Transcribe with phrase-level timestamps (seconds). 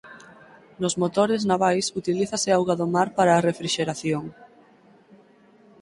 [0.81, 4.23] Nos motores navais utilízase auga do mar para a refrixeración.